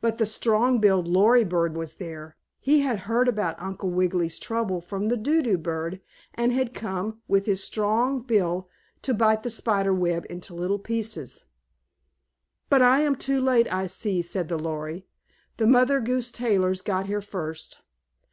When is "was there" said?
1.76-2.36